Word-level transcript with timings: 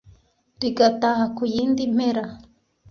rigataha 0.61 1.25
ku 1.35 1.43
yindi 1.53 1.83
mpera 1.95 2.23